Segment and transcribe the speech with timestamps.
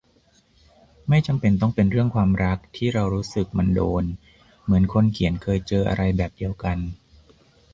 [1.09, 4.03] ไม่จำเป็นต้องเป็นเรื่องความรัก ที่เรารู้สึกมันโดน
[4.63, 6.77] เหมือนคนเขียนเคยเจออะไรแบบเดียวกัน